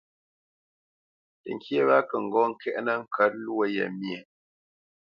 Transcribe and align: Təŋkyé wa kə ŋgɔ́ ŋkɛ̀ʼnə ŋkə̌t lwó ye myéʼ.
Təŋkyé 1.43 1.79
wa 1.87 1.97
kə 2.07 2.15
ŋgɔ́ 2.27 2.45
ŋkɛ̀ʼnə 2.51 2.93
ŋkə̌t 3.01 3.31
lwó 3.45 3.63
ye 3.75 3.85
myéʼ. 3.99 4.23